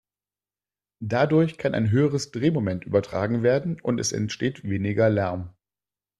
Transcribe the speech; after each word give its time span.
Dadurch 1.03 1.59
kann 1.59 1.75
ein 1.75 1.91
höheres 1.91 2.31
Drehmoment 2.31 2.85
übertragen 2.85 3.43
werden 3.43 3.79
und 3.81 3.99
es 3.99 4.13
entsteht 4.13 4.63
weniger 4.63 5.11
Lärm. 5.11 5.53